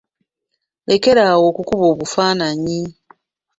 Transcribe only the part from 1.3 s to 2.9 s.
awo okukuba obufaananyi.